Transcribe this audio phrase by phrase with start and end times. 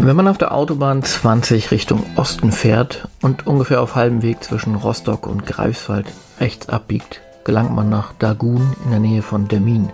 [0.00, 4.76] Wenn man auf der Autobahn 20 Richtung Osten fährt und ungefähr auf halbem Weg zwischen
[4.76, 6.06] Rostock und Greifswald
[6.38, 9.90] rechts abbiegt, gelangt man nach Dagun in der Nähe von Demmin.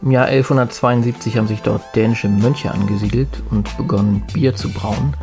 [0.00, 5.14] Im Jahr 1172 haben sich dort dänische Mönche angesiedelt und begonnen Bier zu brauen.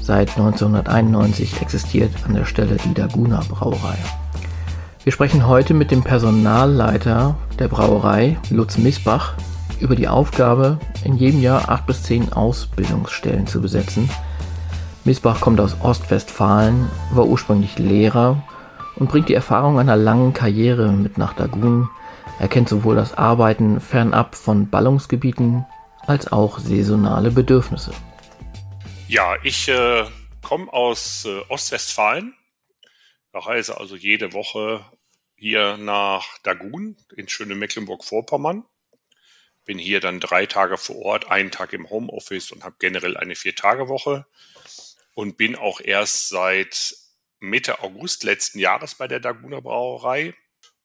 [0.00, 3.98] Seit 1991 existiert an der Stelle die Daguna Brauerei.
[5.04, 9.34] Wir sprechen heute mit dem Personalleiter der Brauerei, Lutz Misbach,
[9.80, 14.10] über die Aufgabe, in jedem Jahr acht bis zehn Ausbildungsstellen zu besetzen.
[15.04, 18.42] Misbach kommt aus Ostwestfalen, war ursprünglich Lehrer
[18.96, 21.88] und bringt die Erfahrung einer langen Karriere mit nach Dagun.
[22.38, 25.64] Er kennt sowohl das Arbeiten fernab von Ballungsgebieten
[26.06, 27.92] als auch saisonale Bedürfnisse.
[29.08, 30.04] Ja, ich äh,
[30.42, 32.34] komme aus äh, Ostwestfalen,
[33.32, 34.84] reise also jede Woche
[35.34, 38.64] hier nach Dagun in schöne Mecklenburg-Vorpommern
[39.70, 43.36] bin hier dann drei Tage vor Ort, einen Tag im Homeoffice und habe generell eine
[43.36, 44.26] Vier-Tage-Woche
[45.14, 46.96] und bin auch erst seit
[47.38, 50.34] Mitte August letzten Jahres bei der Daguna Brauerei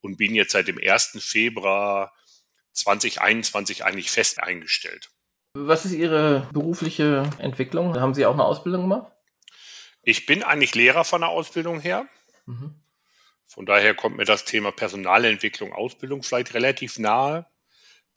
[0.01, 1.17] und bin jetzt seit dem 1.
[1.19, 2.13] Februar
[2.73, 5.09] 2021 eigentlich fest eingestellt.
[5.55, 7.99] Was ist Ihre berufliche Entwicklung?
[7.99, 9.11] Haben Sie auch eine Ausbildung gemacht?
[10.03, 12.07] Ich bin eigentlich Lehrer von der Ausbildung her.
[12.45, 12.75] Mhm.
[13.47, 17.47] Von daher kommt mir das Thema Personalentwicklung, Ausbildung vielleicht relativ nahe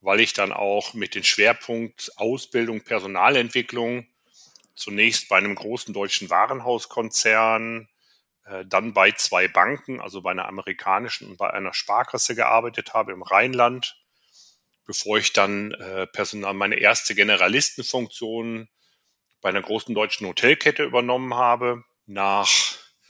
[0.00, 4.06] weil ich dann auch mit dem Schwerpunkt Ausbildung, Personalentwicklung
[4.74, 7.88] zunächst bei einem großen deutschen Warenhauskonzern,
[8.44, 13.12] äh, dann bei zwei Banken, also bei einer amerikanischen und bei einer Sparkasse gearbeitet habe
[13.12, 14.00] im Rheinland,
[14.86, 18.69] bevor ich dann äh, Personal, meine erste Generalistenfunktion
[19.41, 21.84] bei einer großen deutschen Hotelkette übernommen habe.
[22.06, 22.48] Nach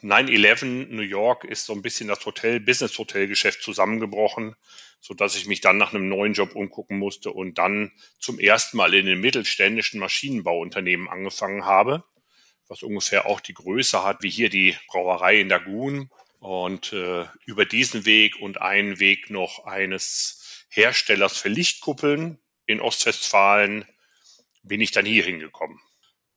[0.02, 4.56] 9-11 New York ist so ein bisschen das Hotel, Business-Hotel-Geschäft zusammengebrochen
[5.00, 8.76] so dass ich mich dann nach einem neuen Job umgucken musste und dann zum ersten
[8.76, 12.04] Mal in den mittelständischen Maschinenbauunternehmen angefangen habe,
[12.68, 16.10] was ungefähr auch die Größe hat wie hier die Brauerei in Dagun.
[16.40, 23.86] Und äh, über diesen Weg und einen Weg noch eines Herstellers für Lichtkuppeln in Ostwestfalen
[24.62, 25.80] bin ich dann hier hingekommen.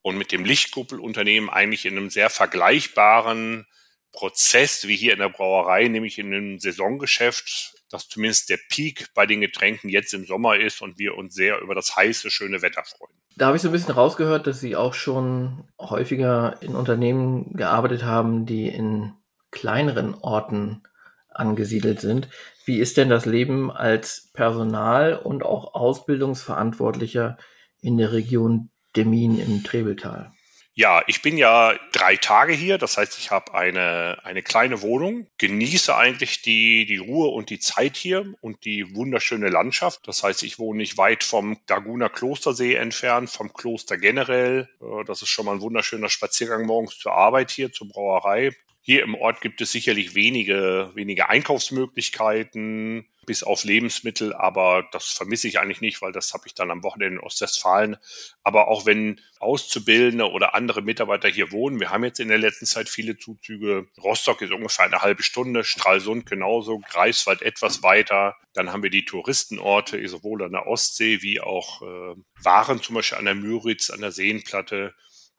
[0.01, 3.67] Und mit dem Lichtkuppelunternehmen eigentlich in einem sehr vergleichbaren
[4.11, 9.25] Prozess wie hier in der Brauerei, nämlich in einem Saisongeschäft, dass zumindest der Peak bei
[9.25, 12.83] den Getränken jetzt im Sommer ist und wir uns sehr über das heiße, schöne Wetter
[12.83, 13.13] freuen.
[13.38, 18.03] Da habe ich so ein bisschen rausgehört, dass Sie auch schon häufiger in Unternehmen gearbeitet
[18.03, 19.13] haben, die in
[19.51, 20.83] kleineren Orten
[21.29, 22.29] angesiedelt sind.
[22.66, 27.38] Wie ist denn das Leben als Personal und auch Ausbildungsverantwortlicher
[27.81, 30.33] in der Region Demin im Trebeltal?
[30.81, 35.28] Ja, ich bin ja drei Tage hier, das heißt, ich habe eine, eine kleine Wohnung,
[35.38, 40.08] genieße eigentlich die, die Ruhe und die Zeit hier und die wunderschöne Landschaft.
[40.08, 44.69] Das heißt, ich wohne nicht weit vom Daguna Klostersee entfernt, vom Kloster generell.
[44.81, 48.50] Äh, das ist schon mal ein wunderschöner Spaziergang morgens zur Arbeit hier, zur Brauerei.
[48.84, 55.47] Hier im Ort gibt es sicherlich wenige, wenige Einkaufsmöglichkeiten, bis auf Lebensmittel, aber das vermisse
[55.47, 57.97] ich eigentlich nicht, weil das habe ich dann am Wochenende in Ostwestfalen.
[58.44, 62.66] Aber auch wenn Auszubildende oder andere Mitarbeiter hier wohnen, wir haben jetzt in der letzten
[62.66, 63.88] Zeit viele Zuzüge.
[64.02, 68.36] Rostock ist ungefähr eine halbe Stunde, Stralsund genauso, Greifswald etwas weiter.
[68.53, 73.19] Dann haben wir die Touristenorte, sowohl an der Ostsee wie auch äh, Waren, zum Beispiel
[73.19, 74.96] an der Müritz, an der Seenplatte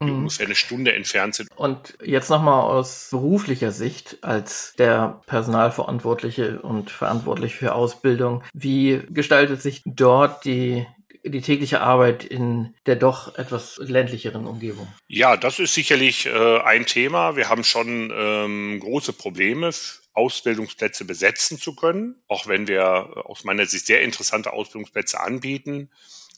[0.07, 0.19] die mhm.
[0.19, 1.49] ungefähr eine Stunde entfernt sind.
[1.55, 8.43] Und jetzt nochmal aus beruflicher Sicht als der Personalverantwortliche und verantwortlich für Ausbildung.
[8.53, 10.87] Wie gestaltet sich dort die
[11.25, 14.89] die tägliche Arbeit in der doch etwas ländlicheren Umgebung?
[15.07, 17.37] Ja, das ist sicherlich äh, ein Thema.
[17.37, 19.71] Wir haben schon ähm, große Probleme,
[20.15, 25.91] Ausbildungsplätze besetzen zu können, auch wenn wir aus meiner Sicht sehr interessante Ausbildungsplätze anbieten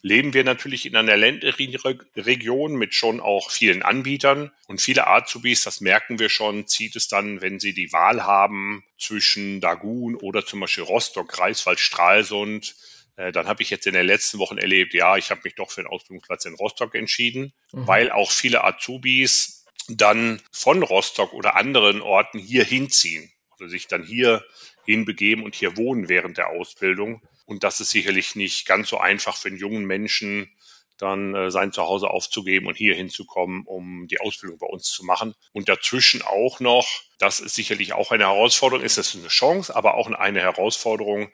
[0.05, 1.75] leben wir natürlich in einer ländlichen
[2.15, 7.09] Region mit schon auch vielen Anbietern und viele Azubis, das merken wir schon, zieht es
[7.09, 12.77] dann, wenn sie die Wahl haben zwischen Dagun oder zum Beispiel Rostock, Greifswald, Stralsund,
[13.17, 15.71] äh, dann habe ich jetzt in den letzten Wochen erlebt, ja, ich habe mich doch
[15.71, 17.87] für einen Ausbildungsplatz in Rostock entschieden, mhm.
[17.87, 24.03] weil auch viele Azubis dann von Rostock oder anderen Orten hier hinziehen, also sich dann
[24.03, 24.45] hier
[24.85, 27.23] hinbegeben und hier wohnen während der Ausbildung.
[27.47, 30.51] Und das ist sicherlich nicht ganz so einfach für einen jungen Menschen,
[30.99, 35.35] dann äh, sein Zuhause aufzugeben und hier hinzukommen, um die Ausbildung bei uns zu machen.
[35.53, 36.87] Und dazwischen auch noch,
[37.19, 41.31] das ist sicherlich auch eine Herausforderung, ist das eine Chance, aber auch eine Herausforderung,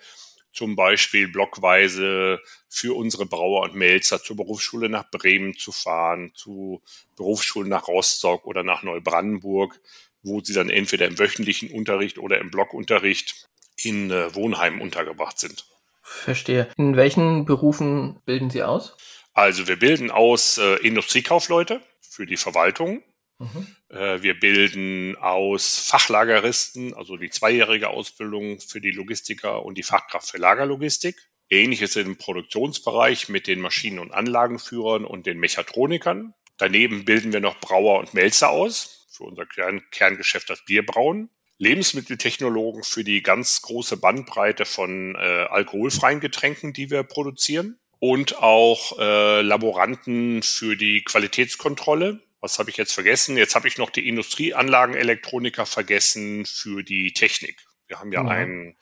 [0.53, 6.83] zum Beispiel blockweise für unsere Brauer und Melzer zur Berufsschule nach Bremen zu fahren, zu
[7.17, 9.81] Berufsschulen nach Rostock oder nach Neubrandenburg,
[10.23, 15.67] wo sie dann entweder im wöchentlichen Unterricht oder im Blockunterricht in äh, Wohnheimen untergebracht sind.
[16.11, 16.69] Verstehe.
[16.77, 18.97] In welchen Berufen bilden Sie aus?
[19.33, 23.03] Also wir bilden aus äh, Industriekaufleute für die Verwaltung.
[23.39, 23.67] Mhm.
[23.89, 30.31] Äh, wir bilden aus Fachlageristen, also die zweijährige Ausbildung für die Logistiker und die Fachkraft
[30.31, 31.17] für Lagerlogistik.
[31.49, 36.35] Ähnliches im Produktionsbereich mit den Maschinen- und Anlagenführern und den Mechatronikern.
[36.59, 41.31] Daneben bilden wir noch Brauer und Melzer aus für unser Kern Kerngeschäft, das Bierbrauen.
[41.61, 47.79] Lebensmitteltechnologen für die ganz große Bandbreite von äh, alkoholfreien Getränken, die wir produzieren.
[47.99, 52.21] Und auch äh, Laboranten für die Qualitätskontrolle.
[52.41, 53.37] Was habe ich jetzt vergessen?
[53.37, 57.57] Jetzt habe ich noch die Industrieanlagenelektroniker vergessen für die Technik.
[57.89, 58.29] Wir haben ja mhm.
[58.31, 58.77] einen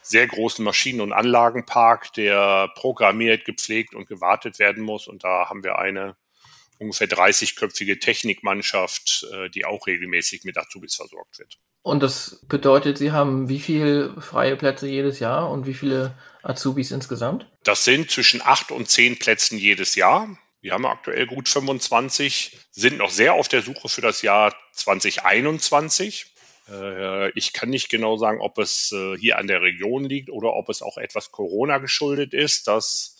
[0.00, 5.08] sehr großen Maschinen- und Anlagenpark, der programmiert, gepflegt und gewartet werden muss.
[5.08, 6.16] Und da haben wir eine
[6.84, 11.58] ungefähr 30-köpfige Technikmannschaft, äh, die auch regelmäßig mit Azubis versorgt wird.
[11.82, 16.90] Und das bedeutet, Sie haben wie viele freie Plätze jedes Jahr und wie viele Azubis
[16.90, 17.46] insgesamt?
[17.62, 20.38] Das sind zwischen acht und zehn Plätzen jedes Jahr.
[20.60, 26.32] Wir haben aktuell gut 25, sind noch sehr auf der Suche für das Jahr 2021.
[26.70, 30.54] Äh, ich kann nicht genau sagen, ob es äh, hier an der Region liegt oder
[30.54, 33.13] ob es auch etwas Corona geschuldet ist, dass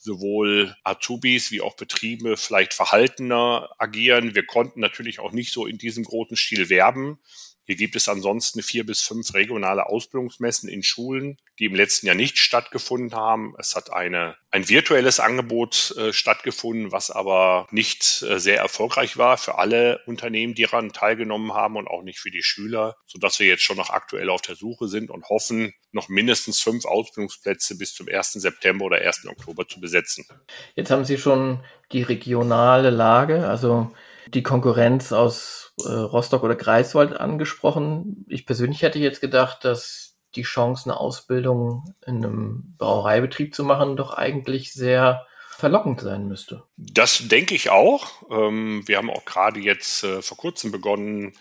[0.00, 4.34] sowohl Azubis wie auch Betriebe vielleicht verhaltener agieren.
[4.34, 7.18] Wir konnten natürlich auch nicht so in diesem großen Stil werben.
[7.66, 12.16] Hier gibt es ansonsten vier bis fünf regionale Ausbildungsmessen in Schulen, die im letzten Jahr
[12.16, 13.54] nicht stattgefunden haben.
[13.58, 19.36] Es hat eine, ein virtuelles Angebot äh, stattgefunden, was aber nicht äh, sehr erfolgreich war
[19.36, 23.46] für alle Unternehmen, die daran teilgenommen haben und auch nicht für die Schüler, sodass wir
[23.46, 27.94] jetzt schon noch aktuell auf der Suche sind und hoffen, noch mindestens fünf Ausbildungsplätze bis
[27.94, 28.32] zum 1.
[28.32, 29.26] September oder 1.
[29.26, 30.26] Oktober zu besetzen.
[30.74, 33.92] Jetzt haben Sie schon die regionale Lage, also
[34.28, 38.24] die Konkurrenz aus Rostock oder Greifswald angesprochen.
[38.28, 43.96] Ich persönlich hätte jetzt gedacht, dass die Chance, eine Ausbildung in einem Brauereibetrieb zu machen,
[43.96, 45.26] doch eigentlich sehr
[45.58, 46.62] verlockend sein müsste.
[46.76, 48.06] Das denke ich auch.
[48.30, 51.34] Ähm, wir haben auch gerade jetzt äh, vor kurzem begonnen,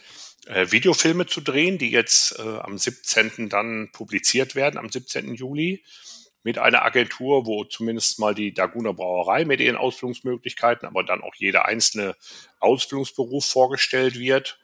[0.48, 3.50] äh, Videofilme zu drehen, die jetzt äh, am 17.
[3.50, 5.36] dann publiziert werden, am 17.
[5.36, 5.84] Juli
[6.44, 11.36] mit einer Agentur, wo zumindest mal die Daguna Brauerei mit ihren Ausbildungsmöglichkeiten, aber dann auch
[11.36, 12.16] jeder einzelne
[12.60, 14.60] Ausbildungsberuf vorgestellt wird.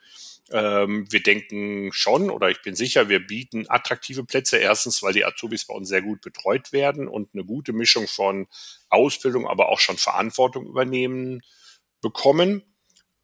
[0.51, 4.57] Ähm, wir denken schon oder ich bin sicher, wir bieten attraktive Plätze.
[4.57, 8.47] Erstens, weil die Azubis bei uns sehr gut betreut werden und eine gute Mischung von
[8.89, 11.41] Ausbildung, aber auch schon Verantwortung übernehmen
[12.01, 12.61] bekommen.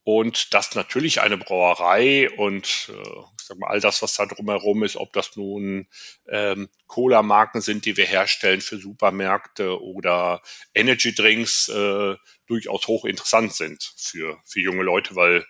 [0.03, 4.95] Und dass natürlich eine Brauerei und äh, sag mal, all das, was da drumherum ist,
[4.95, 5.87] ob das nun
[6.27, 10.41] ähm, Cola-Marken sind, die wir herstellen für Supermärkte oder
[10.73, 12.15] Energy-Drinks, äh,
[12.47, 15.45] durchaus hochinteressant sind für, für junge Leute, weil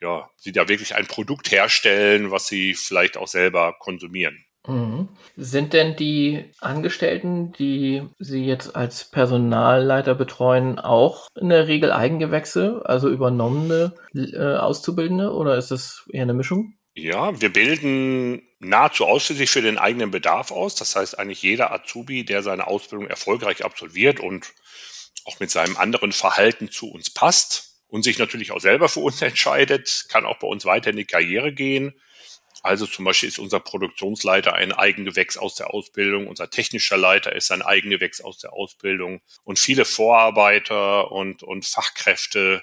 [0.00, 4.44] ja, sie da wirklich ein Produkt herstellen, was sie vielleicht auch selber konsumieren.
[4.66, 5.08] Mhm.
[5.36, 12.82] Sind denn die Angestellten, die Sie jetzt als Personalleiter betreuen, auch in der Regel Eigengewächse,
[12.84, 16.74] also übernommene äh, Auszubildende, oder ist das eher eine Mischung?
[16.94, 20.74] Ja, wir bilden nahezu ausschließlich für den eigenen Bedarf aus.
[20.74, 24.52] Das heißt, eigentlich jeder Azubi, der seine Ausbildung erfolgreich absolviert und
[25.24, 29.22] auch mit seinem anderen Verhalten zu uns passt und sich natürlich auch selber für uns
[29.22, 31.94] entscheidet, kann auch bei uns weiter in die Karriere gehen.
[32.62, 37.50] Also zum Beispiel ist unser Produktionsleiter ein Eigengewächs aus der Ausbildung, unser technischer Leiter ist
[37.50, 42.62] ein Eigengewächs aus der Ausbildung und viele Vorarbeiter und, und Fachkräfte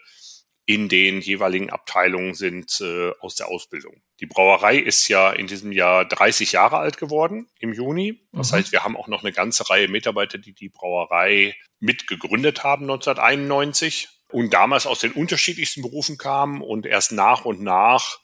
[0.65, 4.03] in den jeweiligen Abteilungen sind äh, aus der Ausbildung.
[4.19, 8.21] Die Brauerei ist ja in diesem Jahr 30 Jahre alt geworden im Juni.
[8.33, 8.57] Das mhm.
[8.57, 14.09] heißt, wir haben auch noch eine ganze Reihe Mitarbeiter, die die Brauerei mitgegründet haben 1991
[14.31, 18.19] und damals aus den unterschiedlichsten Berufen kamen und erst nach und nach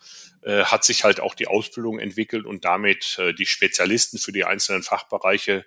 [0.64, 4.84] hat sich halt auch die Ausbildung entwickelt und damit äh, die Spezialisten für die einzelnen
[4.84, 5.66] Fachbereiche,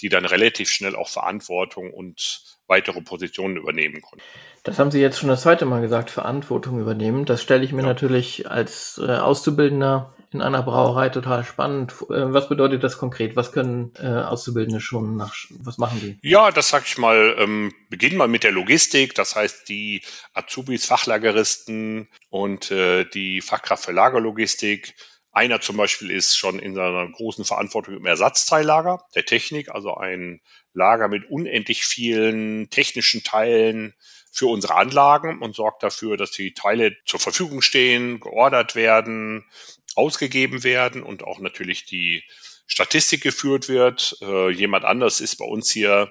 [0.00, 4.24] die dann relativ schnell auch Verantwortung und weitere Positionen übernehmen konnten.
[4.64, 7.24] Das haben Sie jetzt schon das zweite Mal gesagt, Verantwortung übernehmen.
[7.24, 7.88] Das stelle ich mir ja.
[7.88, 11.92] natürlich als äh, Auszubildender in einer Brauerei total spannend.
[12.10, 13.36] Äh, was bedeutet das konkret?
[13.36, 16.18] Was können äh, Auszubildende schon nach, was machen die?
[16.28, 19.14] Ja, das sag ich mal, ähm, beginnen wir mit der Logistik.
[19.14, 20.02] Das heißt, die
[20.34, 24.94] Azubis, Fachlageristen und äh, die Fachkraft für Lagerlogistik.
[25.32, 30.40] Einer zum Beispiel ist schon in seiner großen Verantwortung im Ersatzteillager der Technik, also ein
[30.72, 33.94] Lager mit unendlich vielen technischen Teilen,
[34.36, 39.46] für unsere Anlagen und sorgt dafür, dass die Teile zur Verfügung stehen, geordert werden,
[39.96, 42.24] ausgegeben werden und auch natürlich die
[42.66, 44.18] Statistik geführt wird.
[44.20, 46.10] Äh, jemand anders ist bei uns hier,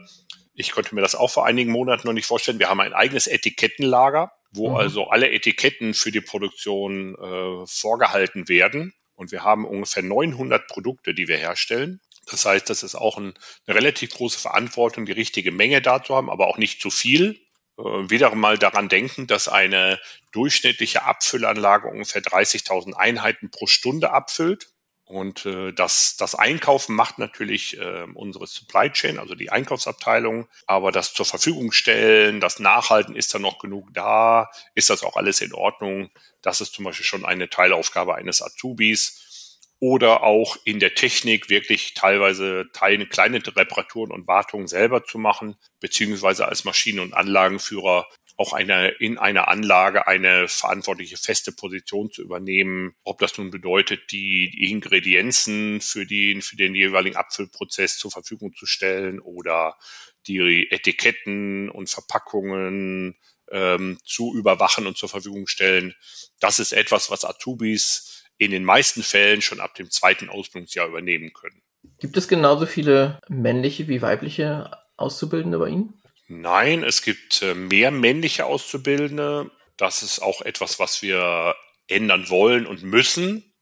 [0.54, 3.27] ich konnte mir das auch vor einigen Monaten noch nicht vorstellen, wir haben ein eigenes
[3.27, 4.75] Etikettenlager, wo mhm.
[4.77, 8.94] also alle Etiketten für die Produktion äh, vorgehalten werden.
[9.15, 12.01] Und wir haben ungefähr 900 Produkte, die wir herstellen.
[12.30, 13.34] Das heißt, das ist auch ein,
[13.65, 17.39] eine relativ große Verantwortung, die richtige Menge da zu haben, aber auch nicht zu viel,
[17.77, 20.00] äh, wieder mal daran denken, dass eine
[20.32, 24.70] durchschnittliche Abfüllanlage ungefähr 30.000 Einheiten pro Stunde abfüllt.
[25.08, 30.91] Und äh, das, das Einkaufen macht natürlich äh, unsere Supply Chain, also die Einkaufsabteilung, aber
[30.91, 35.41] das zur Verfügung stellen, das Nachhalten, ist da noch genug da, ist das auch alles
[35.41, 36.10] in Ordnung,
[36.41, 39.25] das ist zum Beispiel schon eine Teilaufgabe eines Azubis
[39.79, 45.55] oder auch in der Technik wirklich teilweise Teile, kleine Reparaturen und Wartungen selber zu machen,
[45.79, 52.22] beziehungsweise als Maschinen- und Anlagenführer auch eine, in einer Anlage eine verantwortliche feste Position zu
[52.22, 52.96] übernehmen.
[53.03, 58.53] Ob das nun bedeutet, die, die Ingredienzen für den, für den jeweiligen Abfüllprozess zur Verfügung
[58.53, 59.77] zu stellen oder
[60.27, 63.15] die Etiketten und Verpackungen
[63.51, 65.94] ähm, zu überwachen und zur Verfügung stellen.
[66.39, 71.34] Das ist etwas, was Azubis in den meisten Fällen schon ab dem zweiten Ausbildungsjahr übernehmen
[71.34, 71.62] können.
[72.00, 76.01] Gibt es genauso viele männliche wie weibliche Auszubildende bei Ihnen?
[76.27, 79.51] Nein, es gibt äh, mehr männliche Auszubildende.
[79.77, 81.56] Das ist auch etwas, was wir
[81.88, 83.54] ändern wollen und müssen.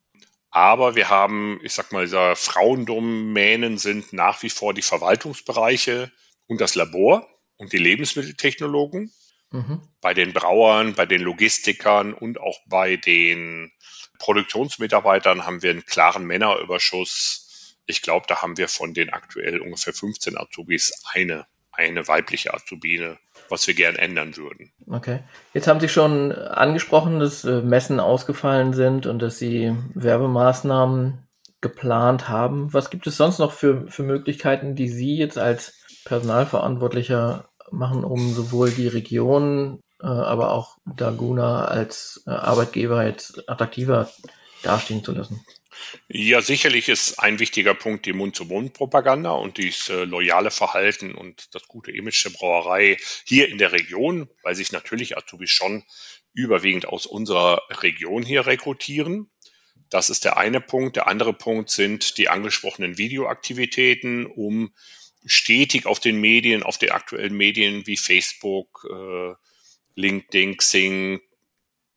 [0.50, 6.12] Aber wir haben, ich sag mal, dieser Frauendomänen sind nach wie vor die Verwaltungsbereiche
[6.48, 7.28] und das Labor
[7.58, 9.12] und die Lebensmitteltechnologen.
[9.50, 9.82] Mhm.
[10.00, 13.72] Bei den Brauern, bei den Logistikern und auch bei den
[14.24, 17.76] Produktionsmitarbeitern haben wir einen klaren Männerüberschuss.
[17.86, 23.18] Ich glaube, da haben wir von den aktuell ungefähr 15 Azubis eine, eine weibliche Azubine,
[23.50, 24.72] was wir gern ändern würden.
[24.90, 25.20] Okay.
[25.54, 31.28] Jetzt haben Sie schon angesprochen, dass äh, Messen ausgefallen sind und dass Sie Werbemaßnahmen
[31.60, 32.72] geplant haben.
[32.74, 38.34] Was gibt es sonst noch für, für Möglichkeiten, die Sie jetzt als Personalverantwortlicher machen, um
[38.34, 44.12] sowohl die Region aber auch Daguna als äh, Arbeitgeber jetzt attraktiver
[44.62, 45.46] dastehen zu lassen.
[46.08, 51.68] Ja, sicherlich ist ein wichtiger Punkt die Mund-zu-Mund-Propaganda und dieses äh, loyale Verhalten und das
[51.68, 55.84] gute Image der Brauerei hier in der Region, weil sich natürlich Azubis schon
[56.34, 59.30] überwiegend aus unserer Region hier rekrutieren.
[59.90, 60.96] Das ist der eine Punkt.
[60.96, 64.74] Der andere Punkt sind die angesprochenen Videoaktivitäten, um
[65.26, 69.34] stetig auf den Medien, auf den aktuellen Medien wie Facebook, äh,
[69.96, 71.22] LinkedIn, Xing,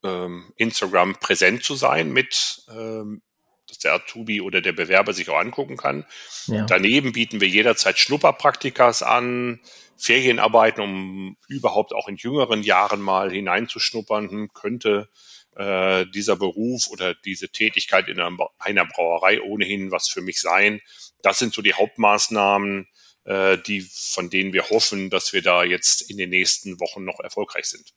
[0.05, 3.23] ähm, Instagram präsent zu sein mit, ähm,
[3.67, 6.07] dass der Azubi oder der Bewerber sich auch angucken kann.
[6.47, 6.67] Ja.
[6.67, 9.61] Daneben bieten wir jederzeit Schnupperpraktikas an,
[9.97, 15.09] Ferienarbeiten, um überhaupt auch in jüngeren Jahren mal hineinzuschnuppern, hm, könnte
[15.57, 20.81] äh, dieser Beruf oder diese Tätigkeit in einer, einer Brauerei ohnehin was für mich sein.
[21.23, 22.89] Das sind so die Hauptmaßnahmen,
[23.27, 27.21] äh, die, von denen wir hoffen, dass wir da jetzt in den nächsten Wochen noch
[27.21, 27.93] erfolgreich sind.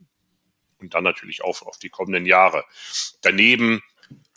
[0.79, 2.65] Und dann natürlich auch auf die kommenden Jahre.
[3.21, 3.81] Daneben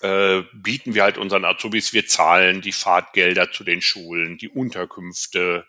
[0.02, 5.66] äh, bieten wir halt unseren Azubis, wir zahlen die Fahrtgelder zu den Schulen, die Unterkünfte,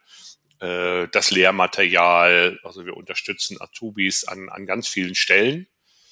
[0.60, 2.60] äh, das Lehrmaterial.
[2.64, 5.68] Also wir unterstützen Azubis an, an ganz vielen Stellen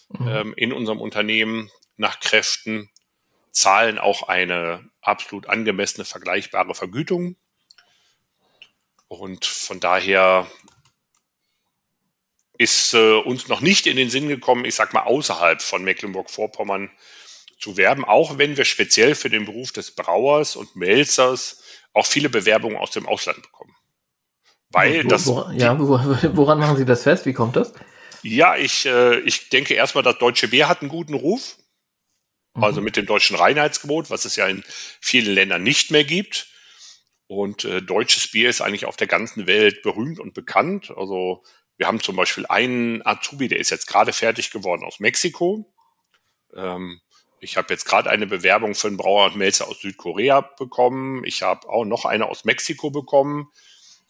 [0.09, 0.27] mhm.
[0.27, 2.89] ähm, in unserem Unternehmen nach Kräften,
[3.51, 7.35] zahlen auch eine absolut angemessene, vergleichbare Vergütung
[9.11, 10.47] und von daher
[12.57, 16.89] ist äh, uns noch nicht in den Sinn gekommen, ich sag mal, außerhalb von Mecklenburg-Vorpommern
[17.59, 21.61] zu werben, auch wenn wir speziell für den Beruf des Brauers und Melzers
[21.93, 23.75] auch viele Bewerbungen aus dem Ausland bekommen.
[24.69, 25.27] Weil wo, das.
[25.27, 27.25] Wo, ja, woran machen Sie das fest?
[27.25, 27.73] Wie kommt das?
[28.23, 31.57] Ja, ich, äh, ich denke erstmal, das Deutsche Bier hat einen guten Ruf.
[32.53, 32.63] Mhm.
[32.63, 34.63] Also mit dem deutschen Reinheitsgebot, was es ja in
[35.01, 36.47] vielen Ländern nicht mehr gibt.
[37.31, 40.91] Und äh, deutsches Bier ist eigentlich auf der ganzen Welt berühmt und bekannt.
[40.97, 41.45] Also
[41.77, 45.73] wir haben zum Beispiel einen Azubi, der ist jetzt gerade fertig geworden aus Mexiko.
[46.53, 46.99] Ähm,
[47.39, 51.23] ich habe jetzt gerade eine Bewerbung für einen Brauer und Melzer aus Südkorea bekommen.
[51.23, 53.49] Ich habe auch noch eine aus Mexiko bekommen,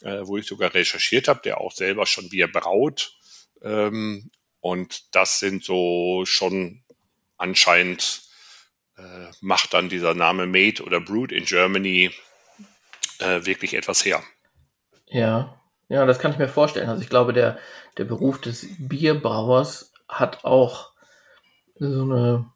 [0.01, 3.15] äh, wo ich sogar recherchiert habe, der auch selber schon Bier braut.
[3.61, 6.81] Ähm, und das sind so schon
[7.37, 8.23] anscheinend
[8.97, 12.09] äh, macht dann dieser Name Made oder Brewed in Germany
[13.21, 14.23] äh, wirklich etwas her.
[15.07, 16.89] Ja, ja, das kann ich mir vorstellen.
[16.89, 17.59] Also ich glaube, der,
[17.97, 20.91] der Beruf des Bierbrauers hat auch
[21.75, 22.51] so eine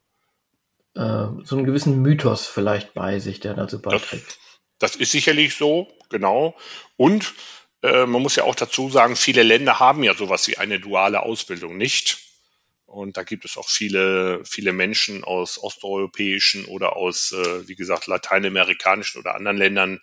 [0.96, 4.40] äh, so einen gewissen Mythos vielleicht bei sich, der dazu beiträgt.
[4.80, 6.56] Das, das ist sicherlich so, genau.
[6.96, 7.34] Und
[7.84, 11.24] äh, man muss ja auch dazu sagen, viele Länder haben ja sowas wie eine duale
[11.24, 12.20] Ausbildung nicht.
[12.86, 18.08] Und da gibt es auch viele, viele Menschen aus osteuropäischen oder aus, äh, wie gesagt,
[18.08, 20.00] lateinamerikanischen oder anderen Ländern,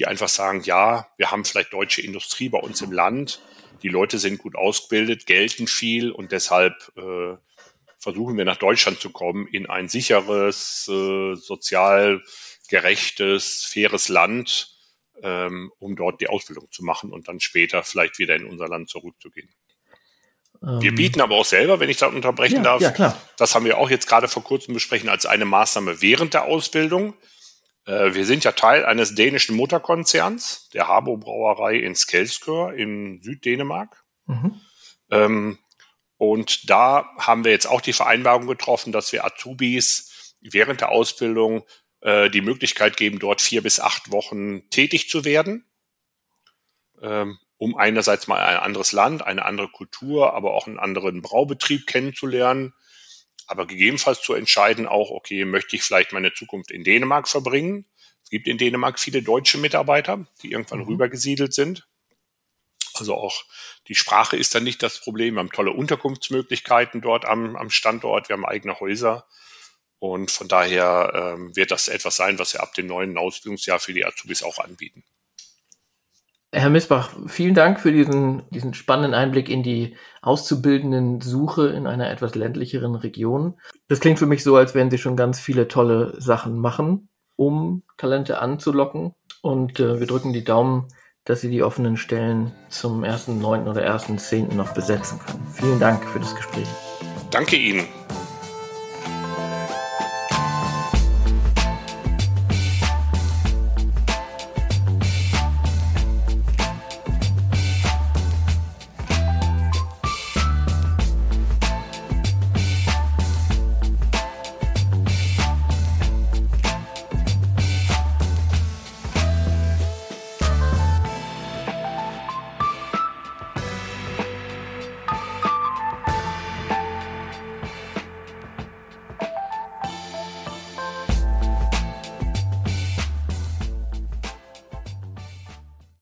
[0.00, 3.42] die einfach sagen, ja, wir haben vielleicht deutsche Industrie bei uns im Land,
[3.82, 7.36] die Leute sind gut ausgebildet, gelten viel und deshalb äh,
[7.98, 12.22] versuchen wir nach Deutschland zu kommen in ein sicheres, äh, sozial
[12.70, 14.74] gerechtes, faires Land,
[15.22, 18.88] ähm, um dort die Ausbildung zu machen und dann später vielleicht wieder in unser Land
[18.88, 19.50] zurückzugehen.
[20.62, 23.66] Wir ähm, bieten aber auch selber, wenn ich da unterbrechen ja, darf, ja, das haben
[23.66, 27.12] wir auch jetzt gerade vor kurzem besprechen als eine Maßnahme während der Ausbildung.
[27.90, 34.04] Äh, wir sind ja Teil eines dänischen Mutterkonzerns, der Habo Brauerei in Skelskør in Süddänemark.
[34.26, 34.60] Mhm.
[35.10, 35.58] Ähm,
[36.16, 41.64] und da haben wir jetzt auch die Vereinbarung getroffen, dass wir Azubis während der Ausbildung
[42.00, 45.66] äh, die Möglichkeit geben, dort vier bis acht Wochen tätig zu werden.
[47.02, 51.86] Ähm, um einerseits mal ein anderes Land, eine andere Kultur, aber auch einen anderen Braubetrieb
[51.86, 52.72] kennenzulernen,
[53.50, 57.84] aber gegebenenfalls zu entscheiden auch, okay, möchte ich vielleicht meine Zukunft in Dänemark verbringen?
[58.22, 60.86] Es gibt in Dänemark viele deutsche Mitarbeiter, die irgendwann mhm.
[60.86, 61.88] rübergesiedelt sind.
[62.94, 63.44] Also auch
[63.88, 65.34] die Sprache ist dann nicht das Problem.
[65.34, 68.28] Wir haben tolle Unterkunftsmöglichkeiten dort am, am Standort.
[68.28, 69.26] Wir haben eigene Häuser.
[69.98, 73.92] Und von daher ähm, wird das etwas sein, was wir ab dem neuen Ausbildungsjahr für
[73.92, 75.02] die Azubis auch anbieten.
[76.52, 82.10] Herr Missbach, vielen Dank für diesen, diesen spannenden Einblick in die auszubildenden Suche in einer
[82.10, 83.54] etwas ländlicheren Region.
[83.86, 87.84] Das klingt für mich so, als wenn Sie schon ganz viele tolle Sachen machen, um
[87.98, 89.14] Talente anzulocken.
[89.42, 90.88] Und äh, wir drücken die Daumen,
[91.24, 93.68] dass Sie die offenen Stellen zum 1.9.
[93.68, 94.52] oder 1.10.
[94.54, 95.46] noch besetzen können.
[95.54, 96.68] Vielen Dank für das Gespräch.
[97.30, 97.86] Danke Ihnen.